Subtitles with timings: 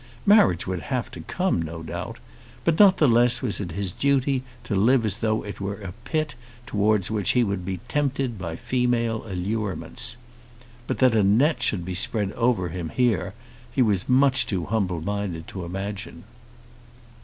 [0.25, 2.17] Marriage would have to come, no doubt;
[2.65, 5.91] but not the less was it his duty to live as though it were a
[6.05, 6.33] pit
[6.65, 10.17] towards which he would be tempted by female allurements.
[10.87, 13.35] But that a net should be spread over him here
[13.71, 16.23] he was much too humble minded to imagine.